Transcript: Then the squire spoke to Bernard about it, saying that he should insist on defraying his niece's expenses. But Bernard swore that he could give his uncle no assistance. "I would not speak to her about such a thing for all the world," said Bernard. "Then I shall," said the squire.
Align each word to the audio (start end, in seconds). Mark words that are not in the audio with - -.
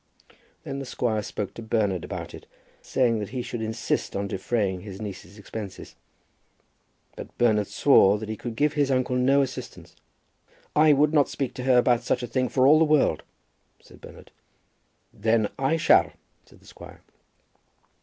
Then 0.63 0.79
the 0.79 0.85
squire 0.87 1.21
spoke 1.21 1.53
to 1.53 1.61
Bernard 1.61 2.03
about 2.03 2.33
it, 2.33 2.47
saying 2.81 3.19
that 3.19 3.29
he 3.29 3.43
should 3.43 3.61
insist 3.61 4.15
on 4.15 4.27
defraying 4.27 4.81
his 4.81 4.99
niece's 4.99 5.37
expenses. 5.37 5.93
But 7.15 7.37
Bernard 7.37 7.67
swore 7.67 8.17
that 8.17 8.27
he 8.27 8.35
could 8.35 8.55
give 8.55 8.73
his 8.73 8.89
uncle 8.89 9.15
no 9.15 9.43
assistance. 9.43 9.95
"I 10.75 10.91
would 10.91 11.13
not 11.13 11.29
speak 11.29 11.53
to 11.53 11.65
her 11.65 11.77
about 11.77 12.01
such 12.01 12.23
a 12.23 12.27
thing 12.27 12.49
for 12.49 12.65
all 12.65 12.79
the 12.79 12.83
world," 12.83 13.21
said 13.79 14.01
Bernard. 14.01 14.31
"Then 15.13 15.49
I 15.59 15.77
shall," 15.77 16.13
said 16.45 16.61
the 16.61 16.65
squire. 16.65 17.03